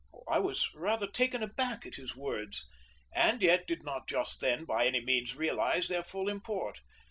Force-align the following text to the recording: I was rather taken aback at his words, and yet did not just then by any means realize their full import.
I 0.27 0.39
was 0.39 0.73
rather 0.73 1.05
taken 1.05 1.43
aback 1.43 1.85
at 1.85 1.93
his 1.93 2.15
words, 2.15 2.65
and 3.13 3.39
yet 3.39 3.67
did 3.67 3.83
not 3.83 4.07
just 4.07 4.39
then 4.39 4.65
by 4.65 4.87
any 4.87 5.05
means 5.05 5.35
realize 5.35 5.89
their 5.89 6.01
full 6.01 6.27
import. 6.27 6.79